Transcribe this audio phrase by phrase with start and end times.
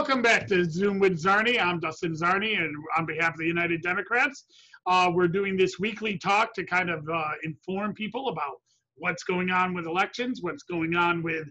[0.00, 1.60] Welcome back to Zoom with Czarny.
[1.60, 4.46] I'm Dustin Czarny, and on behalf of the United Democrats,
[4.86, 8.62] uh, we're doing this weekly talk to kind of uh, inform people about
[8.94, 11.46] what's going on with elections, what's going on with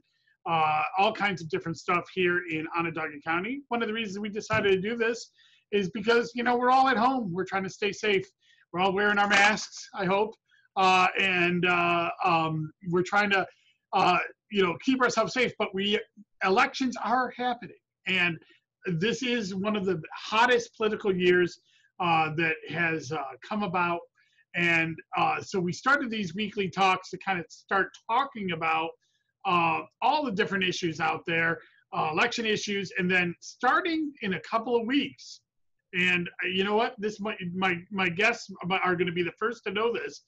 [0.50, 3.62] uh, all kinds of different stuff here in Onondaga County.
[3.68, 5.30] One of the reasons we decided to do this
[5.72, 7.32] is because, you know, we're all at home.
[7.32, 8.26] We're trying to stay safe.
[8.74, 10.34] We're all wearing our masks, I hope.
[10.76, 13.46] Uh, and uh, um, we're trying to,
[13.94, 14.18] uh,
[14.52, 15.54] you know, keep ourselves safe.
[15.60, 16.00] But we
[16.44, 17.78] elections are happening,
[18.10, 18.38] and
[18.86, 21.60] this is one of the hottest political years
[22.00, 24.00] uh, that has uh, come about.
[24.56, 28.90] And uh, so we started these weekly talks to kind of start talking about
[29.46, 31.60] uh, all the different issues out there,
[31.94, 35.42] uh, election issues, and then starting in a couple of weeks.
[35.94, 36.96] And uh, you know what?
[36.98, 40.22] This my my my guests are going to be the first to know this.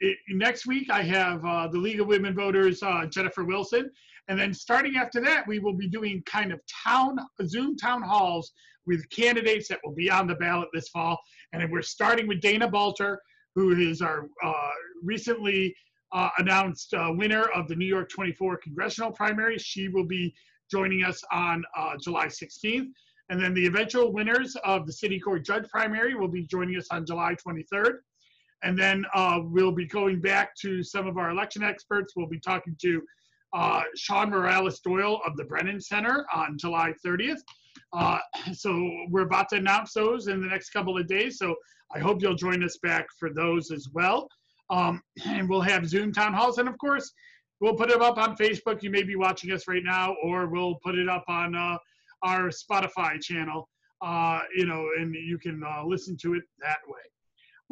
[0.00, 3.90] It, next week, I have the League of Women Voters, Jennifer Wilson,
[4.28, 8.52] and then starting after that, we will be doing kind of town Zoom town halls
[8.86, 11.18] with candidates that will be on the ballot this fall.
[11.52, 13.16] And we're starting with Dana Balter,
[13.54, 14.70] who is our uh,
[15.02, 15.74] recently
[16.12, 19.58] uh, announced uh, winner of the New York 24 congressional primary.
[19.58, 20.34] She will be
[20.70, 22.88] joining us on uh, July 16th.
[23.28, 26.86] And then the eventual winners of the City Court Judge primary will be joining us
[26.90, 27.98] on July 23rd.
[28.62, 32.14] And then uh, we'll be going back to some of our election experts.
[32.14, 33.02] We'll be talking to
[33.52, 37.40] uh, Sean Morales Doyle of the Brennan Center on July 30th.
[37.92, 38.18] Uh,
[38.52, 41.38] so we're about to announce those in the next couple of days.
[41.38, 41.54] So
[41.94, 44.28] I hope you'll join us back for those as well.
[44.70, 46.58] Um, and we'll have Zoom town halls.
[46.58, 47.12] And of course,
[47.60, 48.82] we'll put them up on Facebook.
[48.82, 51.78] You may be watching us right now, or we'll put it up on uh,
[52.22, 53.68] our Spotify channel,
[54.00, 57.00] uh, you know, and you can uh, listen to it that way.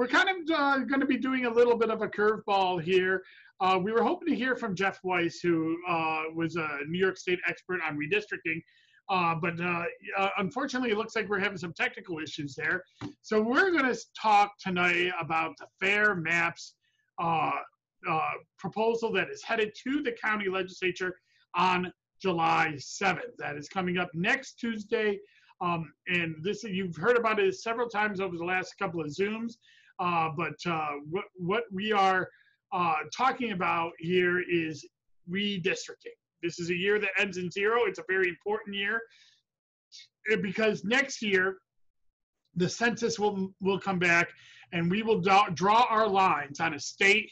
[0.00, 3.22] We're kind of uh, going to be doing a little bit of a curveball here.
[3.60, 7.18] Uh, we were hoping to hear from Jeff Wice, who uh, was a New York
[7.18, 8.62] State expert on redistricting.
[9.10, 9.82] Uh, but uh,
[10.16, 12.82] uh, unfortunately, it looks like we're having some technical issues there.
[13.20, 16.76] So we're going to talk tonight about the Fair Maps
[18.58, 21.14] proposal that is headed to the county legislature
[21.54, 21.92] on
[22.22, 23.36] July 7th.
[23.36, 25.18] That is coming up next Tuesday.
[25.60, 29.56] Um, and this you've heard about it several times over the last couple of Zooms.
[30.36, 30.54] But
[31.08, 32.28] what, what we are
[32.72, 34.86] uh, talking about here is
[35.30, 36.16] redistricting.
[36.42, 37.84] This is a year that ends in zero.
[37.86, 39.00] It's a very important year
[40.30, 41.58] eh, because next year
[42.56, 44.28] the census will will come back
[44.72, 47.30] and we will do, draw our lines on a state,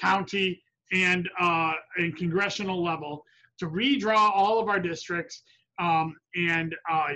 [0.00, 3.24] county, and uh, and congressional level
[3.58, 5.42] to redraw all of our districts
[5.78, 7.08] um, and uh,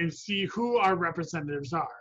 [0.00, 1.99] and see who our representatives are.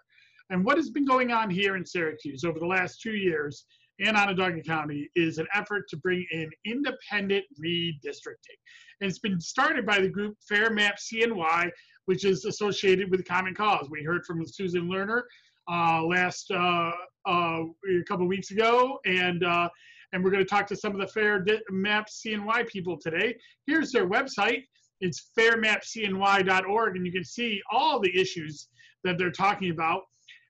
[0.50, 3.66] And what has been going on here in Syracuse over the last two years
[4.00, 8.58] and Onondaga County is an effort to bring in independent redistricting.
[9.02, 11.70] And it's been started by the group Fair Map CNY,
[12.06, 13.90] which is associated with Common Cause.
[13.90, 15.24] We heard from Susan Lerner
[15.70, 16.92] uh, last uh,
[17.28, 19.70] uh, a couple weeks ago, and uh,
[20.12, 23.36] and we're going to talk to some of the Fair Map CNY people today.
[23.68, 24.64] Here's their website.
[25.02, 28.70] It's fairmapcny.org, and you can see all the issues
[29.04, 30.02] that they're talking about.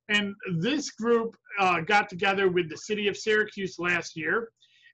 [0.09, 4.49] And this group uh, got together with the city of Syracuse last year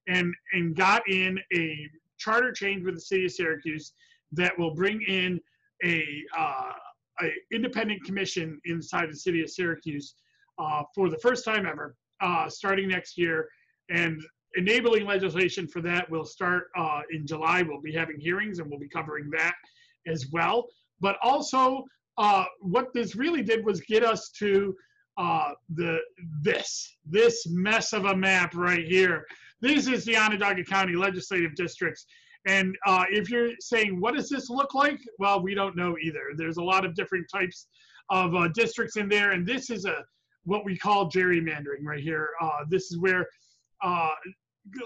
[0.08, 3.94] and, and got in a charter change with the city of Syracuse
[4.34, 5.40] that will bring in
[5.84, 6.04] a,
[6.38, 6.72] uh,
[7.22, 10.16] a independent commission inside the city of Syracuse
[10.58, 13.48] uh, for the first time ever, uh, starting next year.
[13.90, 14.22] And
[14.56, 17.62] enabling legislation for that will start uh, in July.
[17.62, 19.54] We'll be having hearings and we'll be covering that
[20.08, 20.66] as well.
[21.02, 21.84] But also,
[22.18, 24.74] uh, what this really did was get us to
[25.18, 26.00] uh, the
[26.42, 29.26] this this mess of a map right here.
[29.62, 32.06] This is the Onondaga County legislative districts.
[32.48, 35.00] And uh, if you're saying, what does this look like?
[35.18, 36.34] Well, we don't know either.
[36.36, 37.68] There's a lot of different types
[38.12, 40.04] of uh, districts in there, and this is a
[40.44, 42.30] what we call gerrymandering right here.
[42.40, 43.28] Uh, this is where
[43.84, 44.12] uh,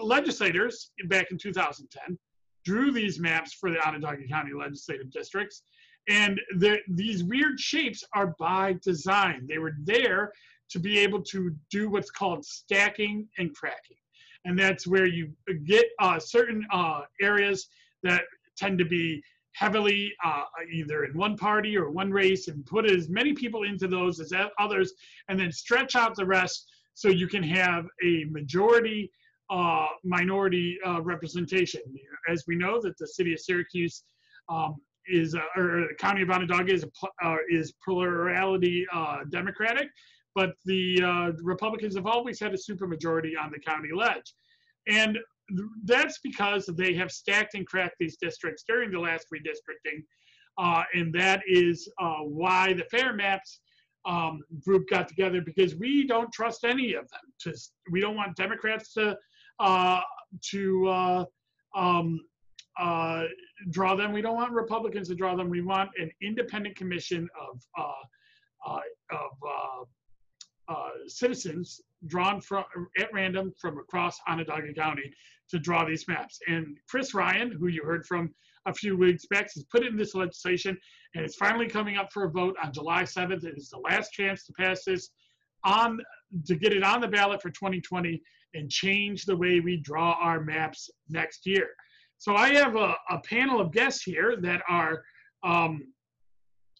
[0.02, 2.18] legislators back in 2010
[2.66, 5.64] drew these maps for the Onondaga County legislative districts,
[6.07, 6.40] and
[6.88, 9.46] these weird shapes are by design.
[9.48, 10.31] They were there
[10.72, 13.98] to be able to do what's called stacking and cracking.
[14.46, 15.31] And that's where you
[15.66, 17.68] get uh, certain uh, areas
[18.04, 18.24] that
[18.57, 19.22] tend to be
[19.54, 23.88] heavily uh, either in one party or one race and put as many people into
[23.88, 24.94] those as others
[25.28, 29.12] and then stretch out the rest so you can have a majority
[29.50, 31.81] uh, minority uh, representation.
[32.30, 34.04] As we know that the city of Syracuse
[34.48, 34.75] um,
[35.10, 36.86] is uh, or the county of Onondaga is
[37.24, 39.90] uh, is plurality uh, Democratic,
[40.36, 44.34] but the uh, Republicans have always had a supermajority on the county ledge,
[44.88, 45.18] and
[45.86, 50.04] that's because they have stacked and cracked these districts during the last redistricting.
[50.60, 53.62] uh, and that is uh, why the Fair Maps
[54.06, 57.22] um, group got together because we don't trust any of them.
[57.42, 57.54] To
[57.92, 59.18] we don't want Democrats to
[60.52, 60.88] to
[61.76, 62.20] um,
[62.80, 63.26] uh,
[63.72, 64.14] draw them.
[64.14, 65.50] We don't want Republicans to draw them.
[65.50, 68.80] We want an independent commission of uh, uh,
[69.12, 69.88] of
[70.70, 72.64] uh, citizens drawn from
[73.00, 75.12] at random from across Onondaga County
[75.50, 76.40] to draw these maps.
[76.48, 78.34] And Chris Ryan, who you heard from
[78.66, 80.78] a few weeks back, has put in this legislation,
[81.16, 83.44] and it's finally coming up for a vote on July 7th.
[83.44, 85.10] It is the last chance to pass this
[85.64, 86.00] on
[86.46, 88.22] to get it on the ballot for 2020
[88.54, 91.70] and change the way we draw our maps next year.
[92.19, 95.04] So I have a, a panel of guests here that are,
[95.44, 95.81] um,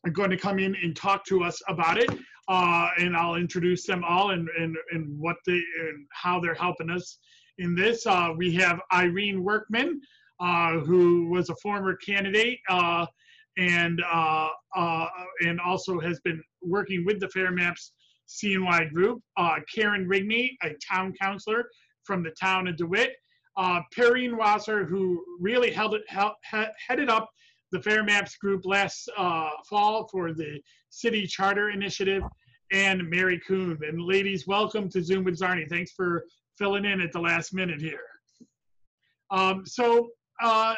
[0.06, 2.09] are going to come in and talk to us about it.
[2.50, 6.89] Uh, and I'll introduce them all and, and, and what they and how they're helping
[6.89, 7.19] us
[7.57, 8.06] in this.
[8.06, 10.01] Uh, we have Irene Workman,
[10.41, 13.06] uh, who was a former candidate uh,
[13.57, 15.07] and uh, uh,
[15.45, 17.94] and also has been working with the Fair Maps
[18.27, 19.21] CNY group.
[19.74, 21.65] Kerin Rigney, a town councilor
[22.03, 23.12] from the town of DeWitt
[23.57, 26.34] uh, Perrine Wasser, who really held it, held,
[26.88, 27.30] headed up
[27.72, 30.60] the Fair Maps group last uh, fall for the
[30.90, 32.24] city charter initiative,
[32.72, 33.78] and Mary Kuhn.
[33.81, 35.68] And ladies, welcome to Zoom with Czarny.
[35.69, 36.25] Thanks for
[36.57, 38.01] filling in at the last minute here.
[39.31, 40.10] Um, so
[40.42, 40.75] uh,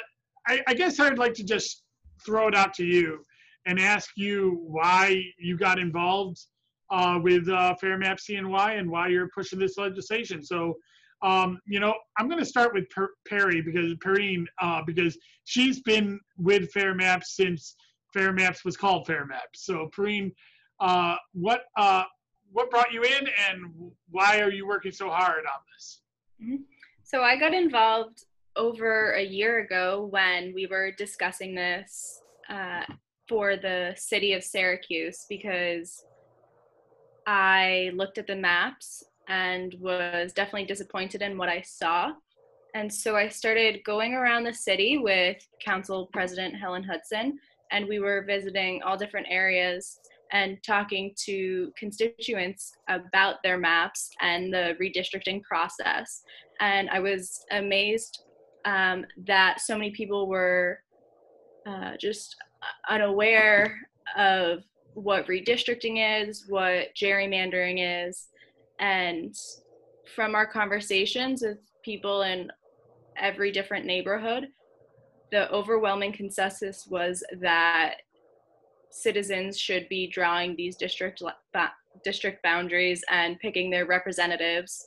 [0.48, 1.84] I, I guess I'd like to just
[2.26, 3.26] throw it out to you
[3.66, 6.40] and ask you why you got involved
[6.90, 10.44] uh, with uh, Fair Map CNY and why you're pushing this legislation.
[10.44, 10.76] So
[11.24, 15.82] um, you know, I'm going to start with per- Perry because Perrine, uh, because she's
[15.82, 17.76] been with Fair Maps since
[18.14, 19.66] Fair Maps was called Fair Maps.
[19.66, 20.32] So Perrine,
[20.80, 22.04] uh, what uh,
[22.52, 26.02] what brought you in, and why are you working so hard on this?
[26.42, 26.64] Mm-hmm.
[27.04, 28.26] So I got involved
[28.56, 32.84] over a year ago when we were discussing this uh,
[33.28, 36.04] for the city of Syracuse because
[37.28, 42.12] I looked at the maps and was definitely disappointed in what I saw.
[42.76, 47.40] And so I started going around the city with Council President Helen Hudson,
[47.72, 50.00] and we were visiting all different areas
[50.34, 56.24] and talking to constituents about their maps and the redistricting process.
[56.60, 58.24] And I was amazed
[58.66, 60.80] um, that so many people were
[61.66, 62.36] uh, just
[62.90, 63.80] unaware
[64.18, 64.64] of
[64.94, 68.28] what redistricting is, what gerrymandering is,
[68.82, 69.34] and
[70.16, 72.52] from our conversations with people in
[73.18, 74.48] every different neighborhood,
[75.32, 77.96] the overwhelming consensus was that
[78.90, 81.24] citizens should be drawing these district
[82.04, 84.86] district boundaries and picking their representatives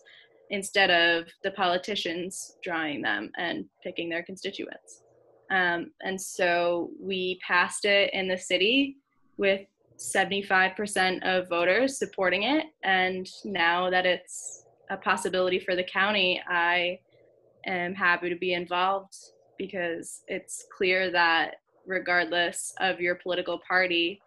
[0.51, 5.03] instead of the politicians drawing them and picking their constituents.
[5.51, 8.97] Um, and so we passed it in the city
[9.37, 9.63] with
[9.99, 12.67] 75% of voters supporting it.
[12.83, 16.99] And now that it's a possibility for the county, I
[17.67, 19.15] am happy to be involved
[19.59, 21.57] because it's clear that
[21.87, 24.21] regardless of your political party,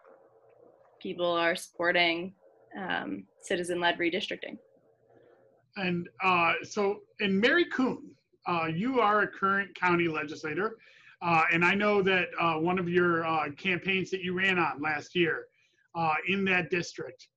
[1.00, 2.32] people are supporting
[2.76, 4.58] um, citizen led redistricting.
[5.76, 8.10] And uh, so, and Mary Kuhn,
[8.46, 10.76] uh, you are a current county legislator.
[11.20, 14.80] Uh, and I know that uh, one of your uh, campaigns that you ran on
[14.80, 15.46] last year
[15.94, 17.28] uh, in that district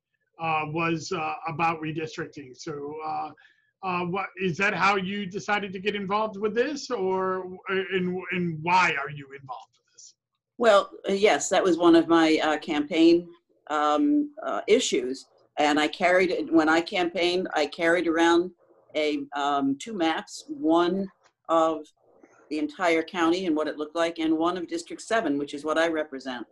[0.41, 2.55] uh, was uh, about redistricting.
[2.55, 3.29] So, uh,
[3.83, 4.73] uh, what is that?
[4.73, 9.71] How you decided to get involved with this, or and, and why are you involved
[9.75, 10.13] with this?
[10.59, 13.27] Well, yes, that was one of my campaign
[13.71, 14.31] um,
[14.67, 15.25] issues,
[15.57, 17.47] and I carried it when I campaigned.
[17.55, 18.51] I carried around
[18.95, 21.07] a um, two maps, one
[21.49, 21.85] of
[22.49, 25.63] the entire county and what it looked like, and one of District 7, which is
[25.63, 26.45] what I represent.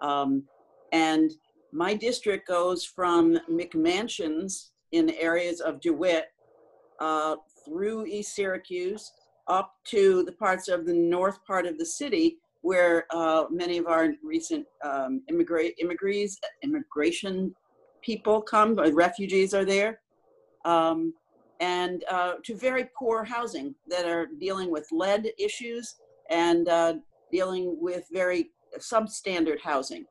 [0.00, 0.44] Um,
[0.92, 1.32] and
[1.72, 6.26] my district goes from McMansions in areas of DeWitt
[7.00, 9.10] uh, through East Syracuse
[9.48, 13.86] up to the parts of the north part of the city where uh, many of
[13.86, 17.54] our recent um, immigra- immigres, immigration
[18.02, 20.00] people come, refugees are there,
[20.64, 21.12] um,
[21.60, 25.96] and uh, to very poor housing that are dealing with lead issues
[26.30, 26.94] and uh,
[27.32, 30.04] dealing with very substandard housing.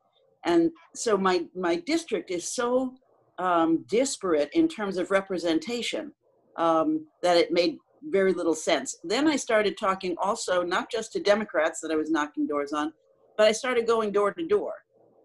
[0.44, 2.94] And so my, my district is so
[3.38, 6.12] um, disparate in terms of representation
[6.56, 7.78] um, that it made
[8.10, 8.96] very little sense.
[9.04, 12.92] Then I started talking also, not just to Democrats that I was knocking doors on,
[13.36, 14.74] but I started going door to door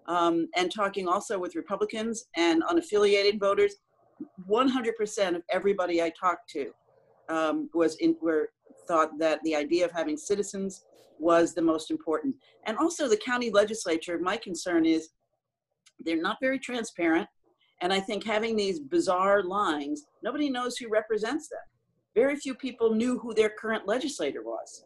[0.07, 3.75] um, and talking also with Republicans and unaffiliated voters.
[4.49, 6.71] 100% of everybody I talked to
[7.29, 8.49] um, was in, were
[8.87, 10.85] thought that the idea of having citizens
[11.19, 12.35] was the most important.
[12.65, 15.09] And also the county legislature, my concern is
[15.99, 17.27] they're not very transparent.
[17.81, 21.59] And I think having these bizarre lines, nobody knows who represents them.
[22.15, 24.83] Very few people knew who their current legislator was.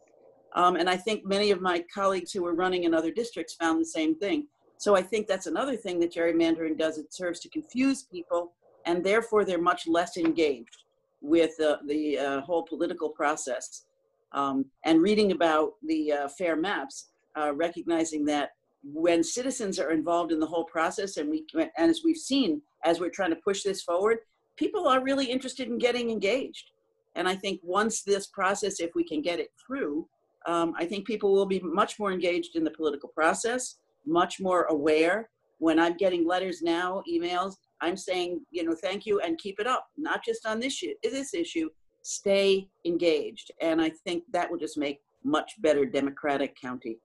[0.54, 3.80] Um, and I think many of my colleagues who were running in other districts found
[3.80, 4.46] the same thing.
[4.76, 6.98] So I think that's another thing that gerrymandering does.
[6.98, 8.52] It serves to confuse people,
[8.84, 10.84] and therefore they're much less engaged
[11.22, 13.86] with uh, the uh, whole political process.
[14.34, 18.50] Um, and reading about the uh, fair maps, uh, recognizing that
[18.84, 22.98] when citizens are involved in the whole process, and we, and as we've seen, as
[22.98, 24.18] we're trying to push this forward,
[24.56, 26.70] people are really interested in getting engaged.
[27.14, 30.08] And I think once this process, if we can get it through,
[30.46, 34.64] um, I think people will be much more engaged in the political process, much more
[34.64, 35.28] aware.
[35.58, 39.66] When I'm getting letters now, emails, I'm saying, you know, thank you and keep it
[39.66, 41.68] up, not just on this issue, this issue,
[42.02, 43.50] stay engaged.
[43.60, 46.98] And I think that will just make much better democratic county.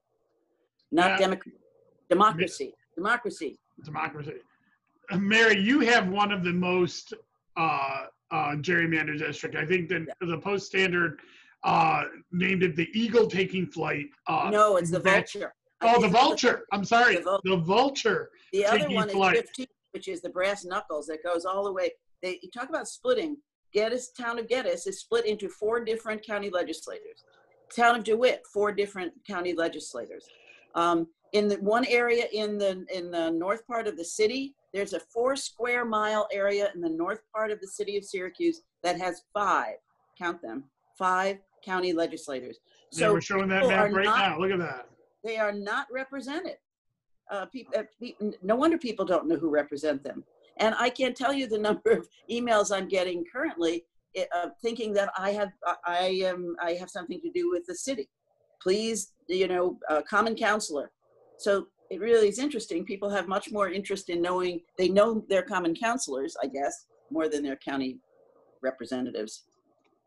[0.90, 1.28] Not Yeah.
[1.28, 1.52] democ-
[2.10, 3.58] democracy, democracy.
[3.84, 4.40] democracy.
[5.10, 7.14] Uh, Mary, you have one of the most
[7.56, 9.56] uh, uh, gerrymandered district.
[9.56, 11.18] I think that the Post Standard
[11.64, 14.06] uh, named it the eagle taking flight.
[14.28, 15.54] Uh, No, it's the that- vulture.
[15.80, 16.64] Oh, the vulture.
[16.72, 18.30] I'm sorry, The vul- the vulture.
[18.52, 21.92] The other one is 15, which is the brass knuckles that goes all the way.
[22.20, 23.36] They you talk about splitting.
[23.72, 27.24] Geddes, town of Geddes is split into four different county legislators.
[27.74, 30.26] Town of DeWitt, four different county legislators.
[30.74, 34.94] Um, in the one area in the in the north part of the city, there's
[34.94, 38.98] a four square mile area in the north part of the city of Syracuse that
[38.98, 39.74] has five,
[40.18, 40.64] count them,
[40.96, 42.58] five county legislators.
[42.92, 44.38] yeah, we're showing that map right not- now.
[44.38, 44.88] Look at that.
[45.22, 46.56] they are not represented.
[47.30, 50.24] Uh, people, uh, pe- no wonder people don't know who represent them.
[50.58, 53.84] And I can't tell you the number of emails I'm getting currently,
[54.16, 55.50] uh, thinking that I have
[55.86, 58.08] I- am I have something to do with the city.
[58.62, 60.90] Please, you know, uh, common counselor.
[61.38, 62.84] So it really is interesting.
[62.84, 67.28] People have much more interest in knowing they know their common counselors, I guess, more
[67.28, 67.98] than their county
[68.62, 69.44] representatives.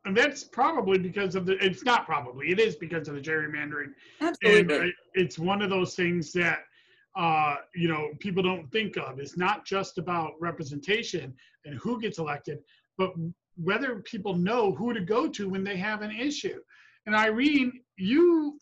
[0.06, 3.94] And that's probably because of the, it's not probably, it is because of the gerrymandering.
[4.20, 4.90] And Absolutely.
[4.90, 6.60] uh, it's one of those things that,
[7.16, 9.20] uh, you know, people don't think of.
[9.20, 11.34] It's not just about representation
[11.66, 12.60] and who gets elected,
[12.98, 13.12] but
[13.62, 16.60] whether people know who to go to when they have an issue.
[17.06, 18.60] And Irene, you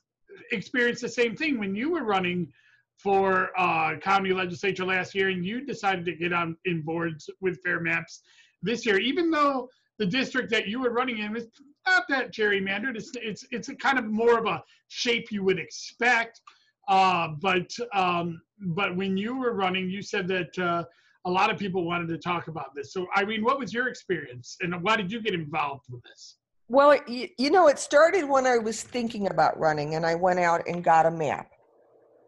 [0.52, 2.52] experienced the same thing when you were running
[2.98, 7.62] for uh, county legislature last year, and you decided to get on in boards with
[7.64, 8.22] Fair Maps
[8.62, 11.48] this year, even though the district that you were running in is
[11.88, 12.96] not that gerrymandered.
[12.96, 16.42] It's it's it's kind of more of a shape you would expect.
[16.90, 20.84] Uh, but um, but when you were running, you said that uh,
[21.26, 22.92] a lot of people wanted to talk about this.
[22.92, 26.38] So Irene, what was your experience, and why did you get involved with this?
[26.68, 30.40] Well, you, you know, it started when I was thinking about running and I went
[30.40, 31.50] out and got a map.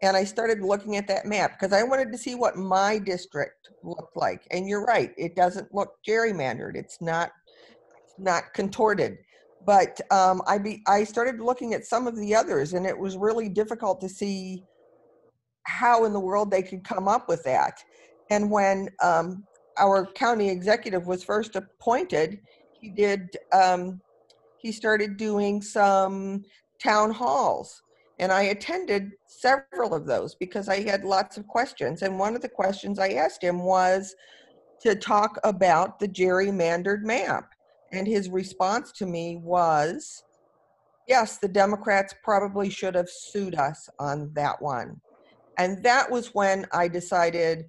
[0.02, 3.68] And I started looking at that map because I wanted to see what my district
[3.84, 4.42] looked like.
[4.50, 6.74] And you're right, it doesn't look gerrymandered.
[6.74, 7.30] It's not
[8.18, 9.18] not contorted.
[9.64, 13.16] But um, I be I started looking at some of the others and it was
[13.16, 14.64] really difficult to see
[15.64, 17.78] how in the world they could come up with that.
[18.30, 19.44] And when um,
[19.78, 22.40] our county executive was first appointed,
[22.80, 24.00] he did um,
[24.58, 26.44] he started doing some
[26.82, 27.82] town halls
[28.18, 32.42] and i attended several of those because i had lots of questions and one of
[32.42, 34.14] the questions i asked him was
[34.80, 37.50] to talk about the gerrymandered map
[37.92, 40.22] and his response to me was
[41.06, 45.00] yes the democrats probably should have sued us on that one.
[45.58, 47.64] And that was when i decided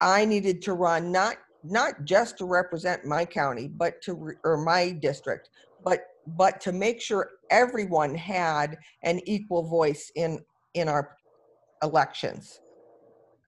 [0.00, 4.58] i needed to run not not just to represent my county but to re- or
[4.58, 5.50] my district
[5.82, 6.00] but
[6.36, 10.38] but to make sure everyone had an equal voice in
[10.74, 11.16] in our
[11.82, 12.60] elections.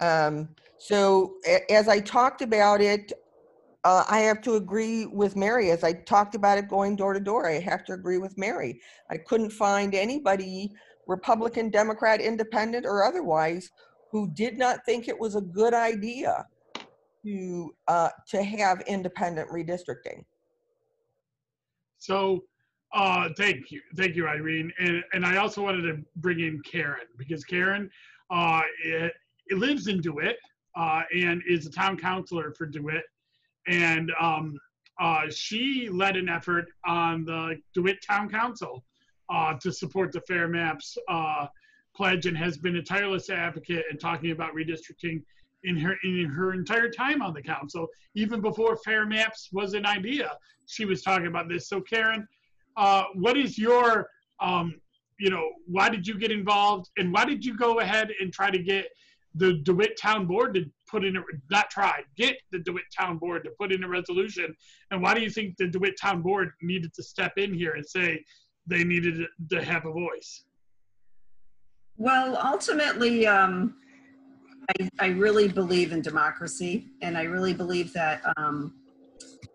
[0.00, 0.48] Um,
[0.78, 3.12] so a- as i talked about it
[3.84, 7.20] uh, i have to agree with mary as i talked about it going door to
[7.20, 7.48] door.
[7.48, 8.80] I have to agree with mary.
[9.10, 10.72] I couldn't find anybody
[11.06, 13.70] republican democrat independent or otherwise
[14.10, 16.46] who did not think it was a good idea
[17.24, 20.24] to uh, to have independent redistricting.
[21.98, 22.44] So,
[22.94, 27.06] uh, thank you, thank you, Irene, and and I also wanted to bring in Kerin
[27.16, 27.88] because Kerin,
[28.30, 29.12] uh, it,
[29.48, 30.36] it lives in Dewitt,
[30.76, 33.04] uh, and is a town councilor for Dewitt,
[33.66, 34.58] and um,
[35.00, 38.84] uh, she led an effort on the Dewitt Town Council
[39.28, 41.46] uh, to support the Fair Maps uh,
[41.94, 45.22] pledge, and has been a tireless advocate in talking about redistricting
[45.64, 49.86] in her in her entire time on the council, even before Fair Maps was an
[49.86, 50.32] idea
[50.66, 51.68] she was talking about this.
[51.68, 52.26] So, Kerin,
[52.76, 54.08] uh, what is your,
[54.40, 54.80] um,
[55.18, 58.50] you know, why did you get involved and why did you go ahead and try
[58.50, 58.86] to get
[59.34, 61.20] the DeWitt Town Board to put in a,
[61.50, 64.54] not try, get the DeWitt Town Board to put in a resolution?
[64.90, 67.86] And why do you think the DeWitt Town Board needed to step in here and
[67.86, 68.24] say
[68.66, 70.44] they needed to have a voice?
[71.96, 73.74] Well, ultimately, um,
[74.70, 78.74] I, I really believe in democracy, and I really believe that, um,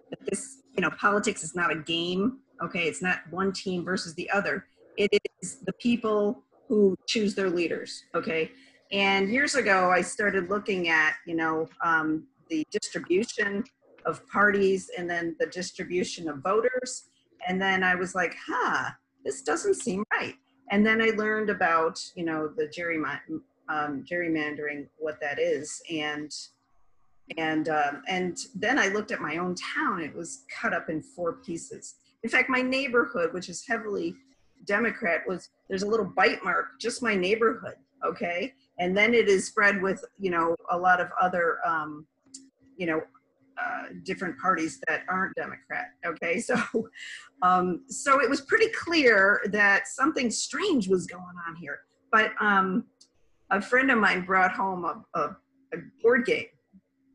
[0.09, 2.39] that this, you know, politics is not a game.
[2.63, 4.65] Okay, it's not one team versus the other.
[4.97, 5.09] It
[5.41, 8.03] is the people who choose their leaders.
[8.15, 8.51] Okay,
[8.95, 13.61] and years ago, I started looking at, you know, um, the distribution
[14.05, 17.09] of parties and then the distribution of voters,
[17.45, 18.91] and then I was like, huh,
[19.25, 20.35] this doesn't seem right.
[20.71, 26.31] And then I learned about, you know, the gerrymandering, um, gerrymandering, what that is, and
[27.37, 29.99] and um, and then I looked at my own town.
[29.99, 31.95] It was cut up in four pieces.
[32.23, 34.15] In fact, my neighborhood, which is heavily
[34.65, 37.75] Democrat, was there's a little bite mark, just my neighborhood,
[38.05, 42.05] okay, and then it is spread with you know a lot of other um,
[42.77, 43.01] you know
[43.57, 45.87] uh, different parties that aren't Democrat.
[46.05, 46.57] Okay, so
[47.41, 51.79] um, so it was pretty clear that something strange was going on here.
[52.11, 52.85] But um,
[53.51, 55.21] a friend of mine brought home a, a,
[55.73, 56.45] a board game,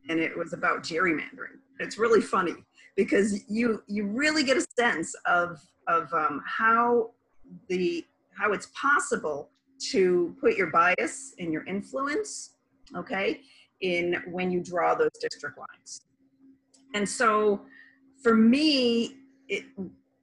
[0.08, 1.58] and it was about gerrymandering.
[1.78, 2.54] It's really funny
[2.96, 7.10] because you you really get a sense of of um, how
[7.68, 8.04] the
[8.36, 9.50] how it's possible
[9.90, 12.56] to put your bias and your influence,
[12.96, 13.40] okay,
[13.80, 16.02] in when you draw those district lines.
[16.94, 17.62] And so
[18.22, 19.16] for me,
[19.48, 19.64] it,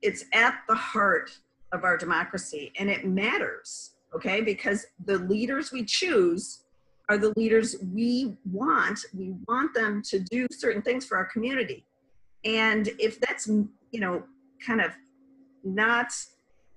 [0.02, 1.32] it's at the heart
[1.74, 4.42] of our democracy and it matters, okay?
[4.42, 6.64] Because the leaders we choose
[7.10, 9.00] are the leaders we want.
[9.14, 11.86] We want them to do certain things for our community.
[12.44, 14.24] And if that's, you know,
[14.66, 14.92] kind of
[15.64, 16.14] not,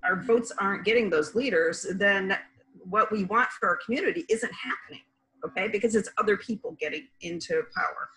[0.04, 2.38] our votes aren't getting those leaders, then
[2.84, 5.02] what we want for our community isn't happening,
[5.44, 5.68] okay?
[5.68, 8.10] Because it's other people getting into power.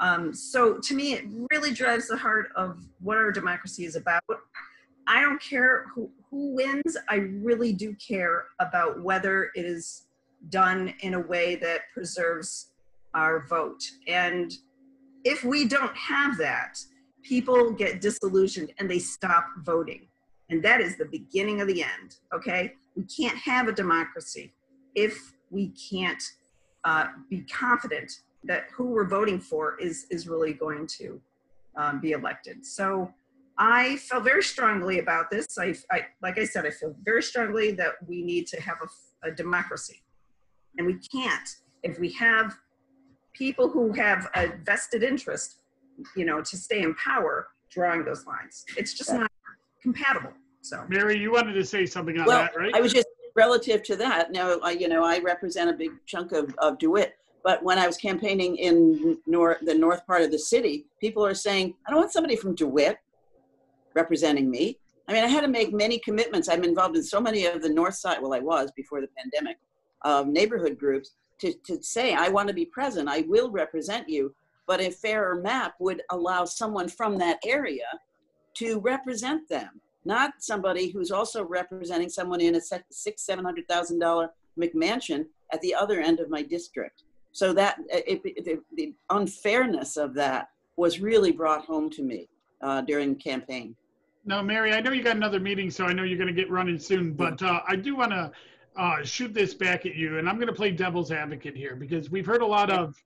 [0.00, 4.22] Um, so to me, it really drives the heart of what our democracy is about.
[5.06, 6.96] I don't care who, who wins.
[7.08, 10.06] I really do care about whether it is
[10.48, 12.72] done in a way that preserves
[13.14, 13.82] our vote.
[14.06, 14.52] And
[15.24, 16.78] if we don't have that,
[17.22, 20.08] people get disillusioned and they stop voting.
[20.48, 22.74] And that is the beginning of the end, okay?
[23.00, 24.52] We can't have a democracy
[24.94, 26.22] if we can't
[26.84, 28.12] uh, be confident
[28.44, 31.20] that who we're voting for is is really going to
[31.76, 32.66] um, be elected.
[32.66, 33.10] So
[33.56, 35.58] I felt very strongly about this.
[35.58, 39.28] I, I, like I said, I feel very strongly that we need to have a,
[39.28, 40.02] a democracy,
[40.76, 41.48] and we can't
[41.82, 42.54] if we have
[43.32, 45.60] people who have a vested interest,
[46.14, 48.66] you know, to stay in power, drawing those lines.
[48.76, 49.30] It's just not
[49.82, 50.32] compatible.
[50.62, 52.74] So, Mary, you wanted to say something on Well, that, right?
[52.74, 54.32] I was just relative to that.
[54.32, 57.86] Now, I, you know, I represent a big chunk of, of DeWitt, but when I
[57.86, 62.00] was campaigning in nor, the north part of the city, people are saying, I don't
[62.00, 62.98] want somebody from DeWitt
[63.94, 64.78] representing me.
[65.08, 66.48] I mean, I had to make many commitments.
[66.48, 69.58] I'm involved in so many of the north side, well, I was before the pandemic,
[70.02, 74.34] um, neighborhood groups to, to say, I want to be present, I will represent you.
[74.66, 77.86] But a fairer map would allow someone from that area
[78.54, 83.98] to represent them, not somebody who's also representing someone in a six, seven hundred thousand
[83.98, 87.02] dollar McMansion at the other end of my district.
[87.32, 92.28] So that it, it, the, the unfairness of that was really brought home to me
[92.62, 93.76] uh, during campaign.
[94.24, 96.50] No, Mary, I know you got another meeting, so I know you're going to get
[96.50, 98.30] running soon, but uh, I do want to
[98.76, 102.10] uh, shoot this back at you, and I'm going to play devil's advocate here because
[102.10, 103.02] we've heard a lot of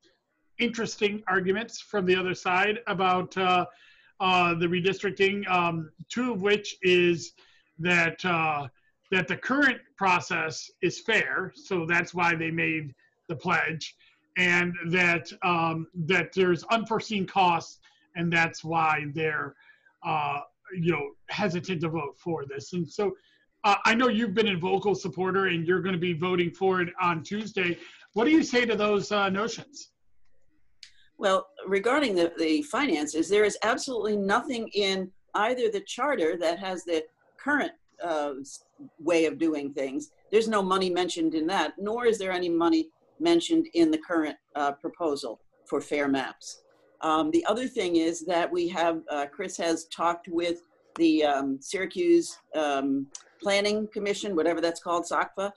[0.58, 3.36] interesting arguments from the other side about
[4.20, 5.48] uh, the redistricting.
[5.50, 7.32] Um, two of which is
[7.78, 8.68] that uh,
[9.10, 12.94] that the current process is fair, so that's why they made
[13.28, 13.94] the pledge,
[14.36, 17.80] and that um, that there's unforeseen costs,
[18.16, 19.54] and that's why they're
[20.04, 20.40] uh,
[20.76, 22.72] you know hesitant to vote for this.
[22.72, 23.12] And so
[23.64, 26.80] uh, I know you've been a vocal supporter, and you're going to be voting for
[26.80, 27.78] it on Tuesday.
[28.12, 29.90] What do you say to those uh, notions?
[31.18, 36.84] Well, regarding the, the finances, there is absolutely nothing in either the charter that has
[36.84, 37.04] the
[37.38, 37.72] current
[38.02, 38.32] uh,
[38.98, 40.10] way of doing things.
[40.30, 42.88] There's no money mentioned in that, nor is there any money
[43.20, 46.62] mentioned in the current uh, proposal for fair maps.
[47.00, 50.62] Um, the other thing is that we have, uh, Chris has talked with
[50.96, 53.06] the um, Syracuse um,
[53.42, 55.52] Planning Commission, whatever that's called, SOCPA.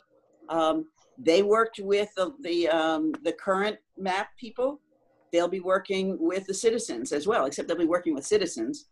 [0.50, 0.86] Um,
[1.17, 4.80] they worked with the, the, um, the current map people.
[5.32, 8.88] They'll be working with the citizens as well, except they'll be working with citizens.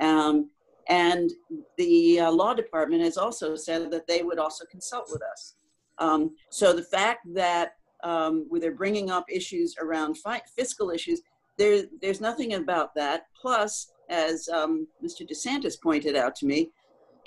[0.00, 0.50] Um,
[0.88, 1.30] And
[1.76, 5.56] the uh, law department has also said that they would also consult with us.
[5.98, 7.72] Um, so the fact that
[8.02, 11.20] um, where they're bringing up issues around fi- fiscal issues,
[11.58, 13.26] there, there's nothing about that.
[13.40, 15.28] Plus, as um, Mr.
[15.30, 16.70] DeSantis pointed out to me,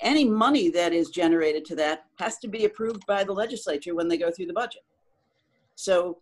[0.00, 4.08] any money that is generated to that has to be approved by the legislature when
[4.08, 4.82] they go through the budget.
[5.76, 6.18] So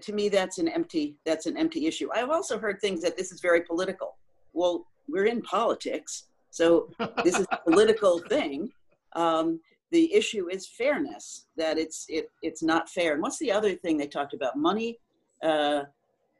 [0.00, 2.08] to me, that's an empty, that's an empty issue.
[2.14, 4.16] I've also heard things that this is very political.
[4.52, 6.88] Well, we're in politics, so
[7.24, 8.70] this is a political thing.
[9.14, 13.12] Um, the issue is fairness, that it's, it, it's not fair.
[13.12, 14.56] And what's the other thing they talked about?
[14.56, 14.98] Money?
[15.42, 15.84] Uh,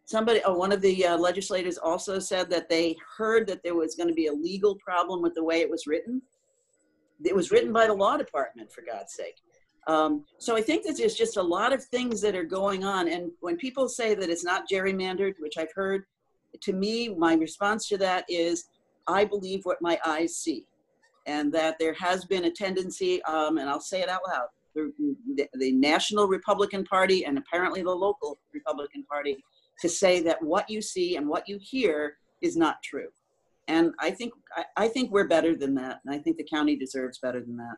[0.05, 3.95] somebody, oh, one of the uh, legislators also said that they heard that there was
[3.95, 6.21] going to be a legal problem with the way it was written.
[7.25, 9.37] It was written by the law department, for God's sake.
[9.87, 13.09] Um, so I think that there's just a lot of things that are going on.
[13.09, 16.05] And when people say that it's not gerrymandered, which I've heard,
[16.62, 18.68] to me, my response to that is
[19.07, 20.66] I believe what my eyes see.
[21.27, 25.49] And that there has been a tendency, um, and I'll say it out loud, the,
[25.55, 29.38] the National Republican Party and apparently the local Republican Party
[29.81, 33.09] to say that what you see and what you hear is not true.
[33.68, 36.77] And I think I, I think we're better than that, and I think the county
[36.77, 37.77] deserves better than that.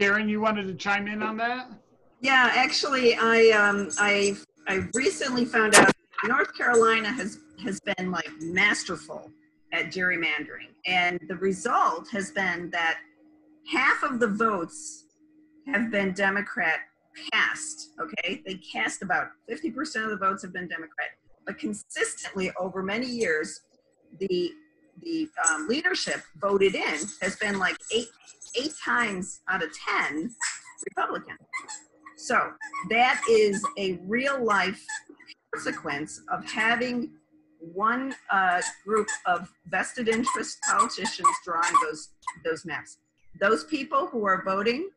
[0.00, 1.68] Kerin, you wanted to chime in on that?
[2.22, 4.34] Yeah, actually, I um, I
[4.66, 5.92] I recently found out
[6.24, 9.30] North Carolina has has been like masterful
[9.74, 12.98] at gerrymandering, and the result has been that
[13.70, 15.04] half of the votes
[15.66, 16.80] have been Democrat
[17.32, 17.90] cast.
[18.00, 21.10] Okay, they cast about fifty percent of the votes have been Democrat,
[21.44, 23.60] but consistently over many years,
[24.18, 24.50] the
[25.02, 28.08] the um, leadership voted in has been like eight
[28.56, 30.30] eight times out of ten
[30.88, 31.36] Republican.
[32.16, 32.52] So
[32.90, 34.84] that is a real life
[35.54, 37.12] consequence of having
[37.60, 42.10] one uh, group of vested interest politicians drawing those
[42.44, 42.98] those maps.
[43.40, 44.90] Those people who are voting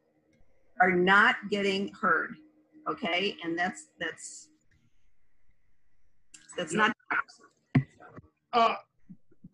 [0.81, 2.35] are not getting heard.
[2.89, 4.49] Okay, and that's that's
[6.57, 6.91] that's not.
[8.51, 8.75] Uh,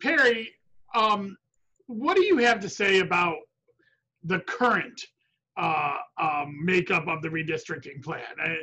[0.00, 0.50] Perry,
[0.94, 1.36] um,
[1.86, 3.36] what do you have to say about
[4.24, 5.00] the current
[5.56, 8.22] uh, um, makeup of the redistricting plan?
[8.42, 8.56] I,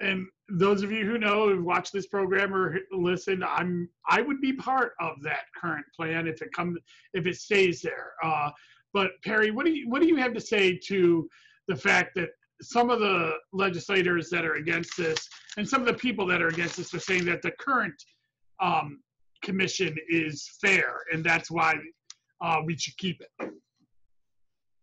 [0.00, 4.40] and those of you who know, who watch this program or listen, I'm I would
[4.40, 6.78] be part of that current plan if it comes
[7.12, 8.12] if it stays there.
[8.22, 8.50] Uh,
[8.92, 11.28] but Perry, what do you what do you have to say to
[11.68, 15.94] the fact that some of the legislators that are against this and some of the
[15.94, 17.94] people that are against this are saying that the current
[18.60, 19.00] um,
[19.42, 21.74] commission is fair, and that's why
[22.40, 23.50] uh, we should keep it.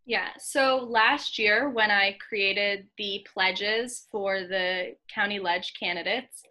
[0.05, 6.43] Yeah, so last year when I created the pledges for the county ledge candidates,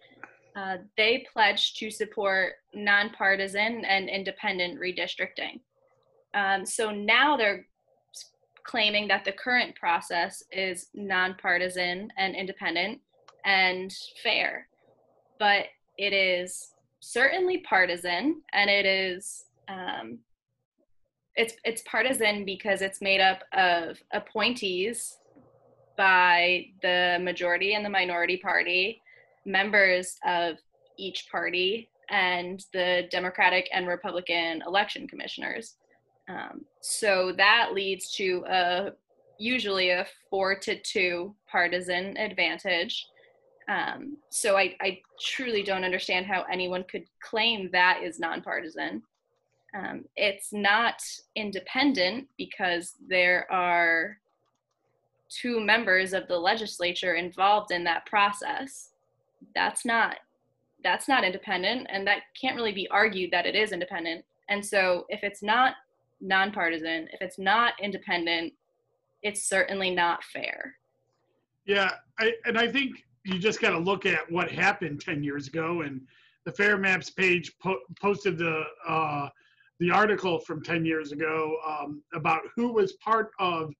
[0.56, 5.60] uh, they pledged to support nonpartisan and independent redistricting.
[6.34, 7.66] Um, so now they're
[8.62, 13.00] claiming that the current process is nonpartisan and independent
[13.44, 14.68] and fair,
[15.38, 15.66] but
[15.98, 20.18] it is certainly partisan and it is um,
[21.36, 25.18] it's it's partisan because it's made up of appointees
[25.96, 29.00] by the majority and the minority party
[29.44, 30.56] members of
[30.98, 35.76] each party and the democratic and republican election commissioners
[36.28, 38.90] um, so that leads to a
[39.38, 43.06] usually a four to two partisan advantage
[43.70, 49.02] um, so I, I, truly don't understand how anyone could claim that is nonpartisan.
[49.74, 51.00] Um, it's not
[51.36, 54.18] independent because there are
[55.28, 58.90] two members of the legislature involved in that process.
[59.54, 60.16] That's not
[60.82, 64.24] that's not independent, and that can't really be argued that it is independent.
[64.48, 65.74] And so, if it's not
[66.20, 68.52] nonpartisan, if it's not independent,
[69.22, 70.74] it's certainly not fair.
[71.66, 75.48] Yeah, I, and I think you just got to look at what happened 10 years
[75.48, 76.00] ago and
[76.44, 79.28] the fair maps page po- posted the uh,
[79.80, 83.72] the article from 10 years ago um, about who was part of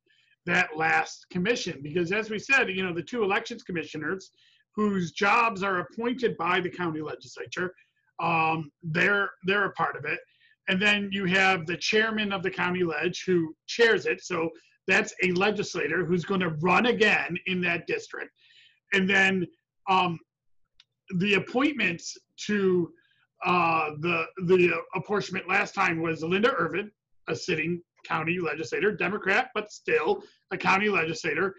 [0.46, 1.80] that last commission.
[1.82, 4.30] Because as we said you know the two elections commissioners
[4.74, 7.72] whose jobs are appointed by the county legislature
[8.20, 10.20] um, they're they're a part of it.
[10.68, 14.22] And then you have the chairman of the county ledge who chairs it.
[14.22, 14.50] So
[14.86, 18.30] that's a legislator who's going to run again in that district.
[18.92, 19.46] And then
[19.88, 20.18] um,
[21.18, 22.92] the appointments to
[23.44, 26.90] uh, the the apportionment last time was Linda Ervin,
[27.28, 31.54] a sitting county legislator, Democrat, but still a county legislator.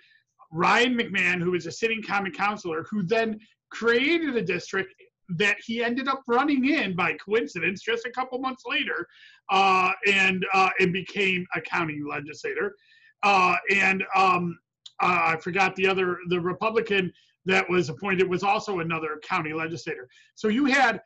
[0.52, 3.40] Ryan McMahon, who was a sitting common councilor, who then
[3.70, 4.94] created a district
[5.38, 9.08] that he ended up running in by coincidence just a couple months later,
[9.50, 12.76] uh, and uh, and became a county legislator.
[13.24, 14.60] Uh, and um,
[15.02, 17.12] uh, I forgot the other the Republican
[17.46, 20.08] that was appointed was also another county legislator.
[20.36, 21.02] So you had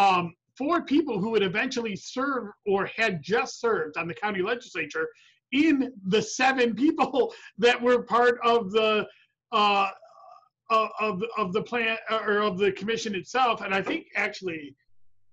[0.00, 5.08] um, four people who would eventually serve or had just served on the county legislature
[5.52, 9.06] in the seven people that were part of the
[9.52, 9.88] uh,
[10.70, 14.74] uh of of the plan or of the commission itself, and I think actually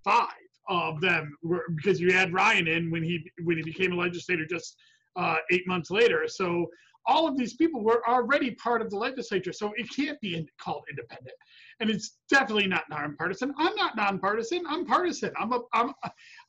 [0.03, 0.27] five
[0.69, 4.45] of them were because you had Ryan in when he when he became a legislator
[4.45, 4.75] just
[5.15, 6.27] uh, eight months later.
[6.27, 6.65] So
[7.08, 10.46] all of these people were already part of the legislature, so it can't be in,
[10.60, 11.36] called independent.
[11.80, 13.54] And it's definitely not nonpartisan.
[13.58, 14.63] I'm not nonpartisan.
[14.67, 15.32] I'm partisan.
[15.39, 15.62] I'm a.
[15.74, 15.93] I'm.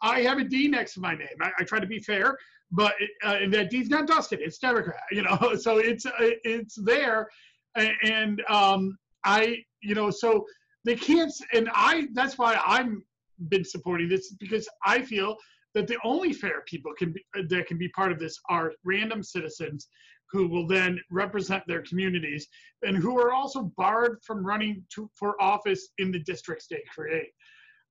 [0.02, 1.28] I have a D next to my name.
[1.40, 2.36] I, I try to be fair,
[2.72, 4.40] but it, uh, that D's not Dustin.
[4.42, 5.00] It's Democrat.
[5.12, 7.28] You know, so it's uh, it's there,
[7.76, 10.44] and um, I you know so
[10.84, 11.32] they can't.
[11.52, 13.04] And I that's why I'm
[13.48, 15.36] been supporting this because I feel
[15.74, 19.22] that the only fair people can be, that can be part of this are random
[19.22, 19.88] citizens
[20.30, 22.48] who will then represent their communities
[22.82, 27.30] and who are also barred from running to, for office in the districts they create.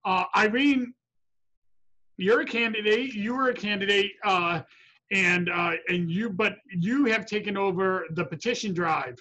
[0.05, 0.93] Uh, Irene,
[2.17, 3.13] you're a candidate.
[3.13, 4.61] You were a candidate, uh,
[5.11, 9.15] and uh, and you, but you have taken over the petition drive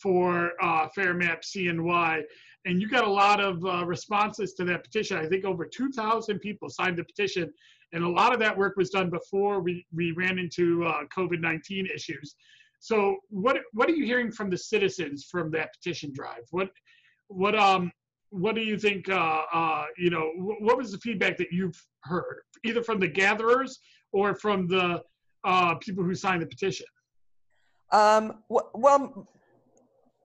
[0.00, 2.22] for uh, Fair Map CNY,
[2.64, 5.16] and you got a lot of uh, responses to that petition.
[5.16, 7.52] I think over 2,000 people signed the petition,
[7.92, 11.94] and a lot of that work was done before we, we ran into uh, COVID-19
[11.94, 12.34] issues.
[12.80, 16.42] So what what are you hearing from the citizens from that petition drive?
[16.50, 16.68] What
[17.28, 17.92] what um
[18.30, 19.08] what do you think?
[19.08, 23.78] Uh, uh, you know, what was the feedback that you've heard, either from the gatherers
[24.12, 25.02] or from the
[25.44, 26.86] uh, people who signed the petition?
[27.92, 29.28] Um, well,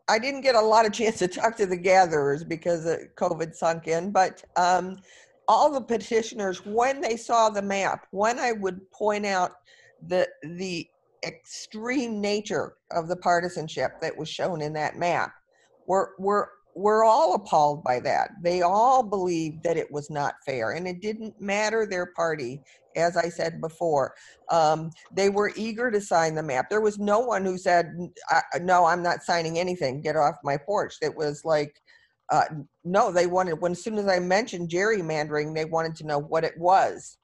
[0.07, 2.85] I didn't get a lot of chance to talk to the gatherers because
[3.17, 4.99] COVID sunk in, but um,
[5.47, 9.51] all the petitioners, when they saw the map, when I would point out
[10.07, 10.87] the the
[11.23, 15.31] extreme nature of the partisanship that was shown in that map,
[15.87, 18.29] were were we're all appalled by that.
[18.43, 22.61] They all believed that it was not fair, and it didn't matter their party.
[22.95, 24.13] As I said before,
[24.49, 26.69] um, they were eager to sign the map.
[26.69, 27.93] There was no one who said,
[28.61, 30.01] "No, I'm not signing anything.
[30.01, 31.81] Get off my porch." It was like
[32.29, 32.45] uh,
[32.83, 36.43] no, they wanted, when as soon as I mentioned gerrymandering, they wanted to know what
[36.43, 37.17] it was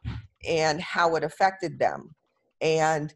[0.48, 2.16] and how it affected them
[2.62, 3.14] and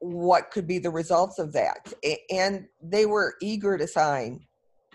[0.00, 1.92] what could be the results of that.
[2.30, 4.40] And they were eager to sign,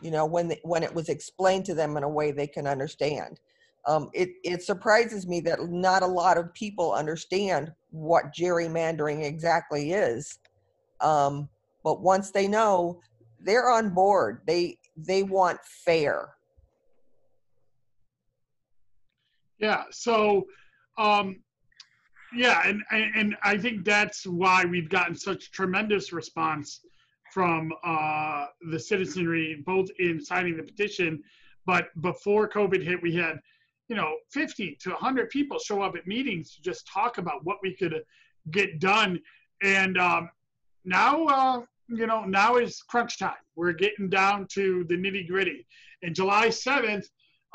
[0.02, 2.68] you know, when, the, when it was explained to them in a way they can
[2.68, 3.40] understand.
[3.88, 9.94] Um, it, it surprises me that not a lot of people understand what gerrymandering exactly
[9.94, 10.38] is.
[11.00, 11.48] Um,
[11.84, 13.00] but once they know,
[13.40, 14.42] they're on board.
[14.46, 16.30] They they want fair.
[19.60, 19.84] Yeah.
[19.92, 20.48] So,
[20.98, 21.42] um,
[22.34, 26.82] yeah, and, and and I think that's why we've gotten such tremendous response
[27.34, 31.24] from uh, the citizenry, both in signing the petition,
[31.66, 33.40] but before COVID hit, we had,
[33.90, 37.58] you know, 50 to 100 people show up at meetings to just talk about what
[37.62, 37.94] we could
[38.52, 39.20] get done.
[39.62, 40.30] And um,
[40.86, 43.34] now, uh, you know, now is crunch time.
[43.56, 45.66] We're getting down to the nitty gritty.
[46.04, 47.06] And July 7th,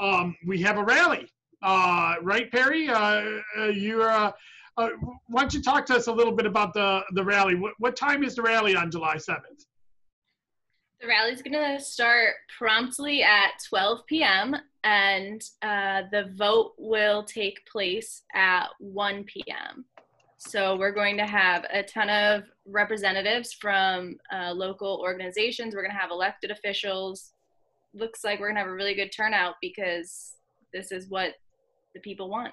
[0.01, 1.29] um, we have a rally.
[1.63, 2.89] Uh, right, Perry?
[2.89, 4.33] Uh, uh you're, uh,
[4.77, 4.89] uh,
[5.29, 7.55] why don't you talk to us a little bit about the, the rally?
[7.55, 9.65] What, what time is the rally on July 7th?
[11.01, 14.57] The rally is going to start promptly at 12 p.m.
[14.83, 19.85] and uh, the vote will take place at 1 p.m.
[20.47, 25.75] So we're going to have a ton of representatives from uh, local organizations.
[25.75, 27.33] We're going to have elected officials.
[27.95, 30.35] Looks like we're going to have a really good turnout because
[30.73, 31.35] this is what
[31.95, 32.53] the people want.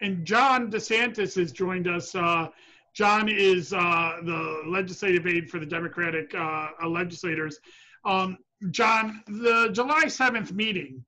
[0.00, 2.14] And John DeSantis has joined us.
[2.14, 2.48] Uh,
[2.94, 7.58] John is uh, the legislative aide for the Democratic uh, legislators.
[8.04, 8.38] Um,
[8.70, 11.04] John, the July 7th meeting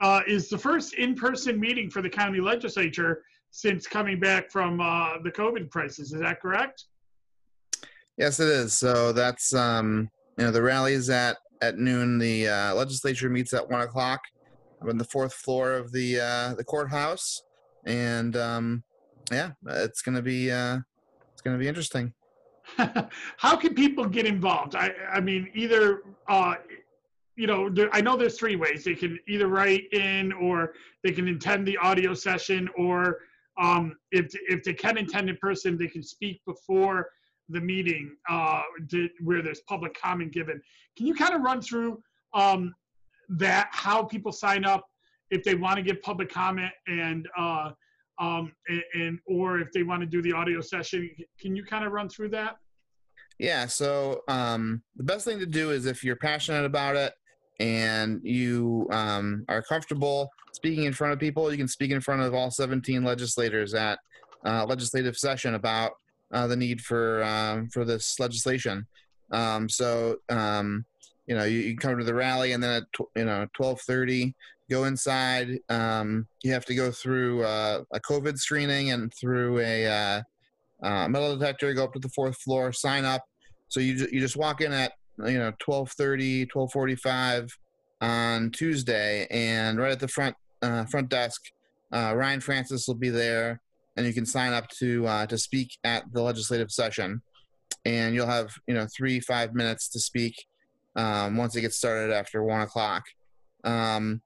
[0.00, 4.80] uh, is the first in person meeting for the county legislature since coming back from
[4.80, 6.12] uh, the COVID crisis.
[6.12, 6.84] Is that correct?
[8.16, 8.76] Yes, it is.
[8.76, 12.18] So that's um, you know the rally is at at noon.
[12.18, 14.20] The uh, legislature meets at one o'clock
[14.82, 17.42] on the fourth floor of the uh, the courthouse,
[17.84, 18.82] and um,
[19.30, 20.78] yeah, it's gonna be uh,
[21.32, 22.12] it's gonna be interesting.
[23.36, 24.74] How can people get involved?
[24.74, 26.54] I I mean, either uh,
[27.36, 28.82] you know, there, I know there's three ways.
[28.84, 30.72] They can either write in, or
[31.04, 33.18] they can attend the audio session, or
[33.58, 37.08] um, if if they can attend in person, they can speak before
[37.48, 40.60] the meeting uh, to, where there's public comment given.
[40.96, 42.02] Can you kind of run through
[42.34, 42.74] um,
[43.28, 44.84] that how people sign up
[45.30, 47.70] if they want to give public comment and uh,
[48.18, 51.10] um, and, and or if they want to do the audio session.
[51.40, 52.56] Can you kind of run through that?
[53.38, 53.66] Yeah.
[53.66, 57.12] So um, the best thing to do is if you're passionate about it
[57.60, 62.22] and you um, are comfortable speaking in front of people, you can speak in front
[62.22, 63.98] of all 17 legislators at
[64.44, 65.92] uh, legislative session about
[66.32, 68.86] uh, the need for um, for this legislation.
[69.30, 70.84] Um, so um,
[71.26, 74.34] you know you, you come to the rally and then at tw- you know 12:30
[74.70, 75.58] go inside.
[75.68, 80.22] Um, you have to go through uh, a COVID screening and through a uh,
[80.82, 81.72] uh, metal detector.
[81.74, 83.22] Go up to the fourth floor, sign up.
[83.68, 87.50] So you you just walk in at you know 12:30, 12:45
[88.00, 91.42] on Tuesday, and right at the front uh, front desk,
[91.92, 93.60] uh, Ryan Francis will be there,
[93.96, 97.22] and you can sign up to uh, to speak at the legislative session,
[97.84, 100.34] and you'll have you know three five minutes to speak
[100.96, 103.04] um, once it gets started after one o'clock.
[103.64, 104.22] Um,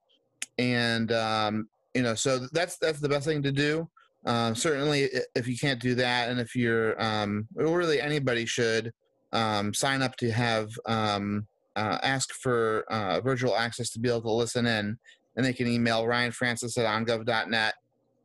[0.58, 3.88] and um, you know so that's that's the best thing to do
[4.26, 8.92] um, certainly if you can't do that and if you're um, really anybody should
[9.32, 14.22] um, sign up to have um, uh, ask for uh, virtual access to be able
[14.22, 14.98] to listen in
[15.36, 17.74] and they can email ryan francis at ongov.net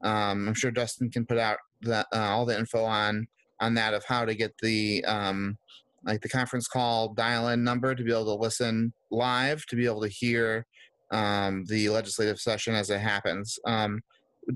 [0.01, 3.27] um, i'm sure dustin can put out the, uh, all the info on
[3.59, 5.57] on that of how to get the um,
[6.05, 9.85] like the conference call dial in number to be able to listen live to be
[9.85, 10.65] able to hear
[11.11, 13.59] um, the legislative session as it happens.
[13.65, 14.01] Um,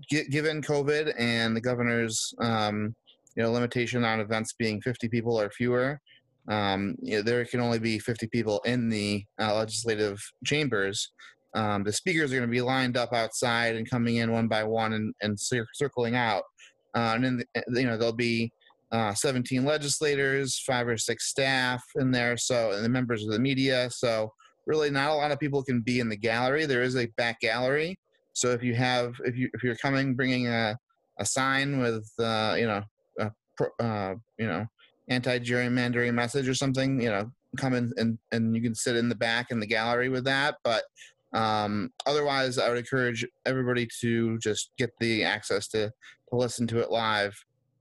[0.09, 2.33] gi- given COVID and the governor's
[3.35, 5.99] you know limitation on events being 50 people or fewer,
[6.49, 11.12] um, you know, there can only be 50 people in the uh, legislative chambers.
[11.53, 14.63] Um, the speakers are going to be lined up outside and coming in one by
[14.63, 16.43] one and, and cir- circling out.
[16.95, 18.51] Uh, and then the, you know there'll be
[18.91, 23.39] uh, 17 legislators, five or six staff in there, so and the members of the
[23.39, 23.88] media.
[23.91, 24.31] So
[24.65, 26.65] really not a lot of people can be in the gallery.
[26.65, 27.97] There is a back gallery.
[28.33, 30.75] So if you have, if you if you're coming bringing a,
[31.19, 32.81] a sign with you know
[33.79, 34.65] uh, you know
[35.10, 39.10] anti gerrymandering message or something, you know, come in and and you can sit in
[39.10, 40.56] the back in the gallery with that.
[40.63, 40.84] But
[41.34, 45.91] um, otherwise, I would encourage everybody to just get the access to
[46.30, 47.36] to listen to it live.